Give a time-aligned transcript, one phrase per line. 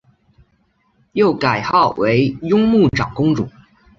[1.11, 3.47] 又改号为雍穆长公主。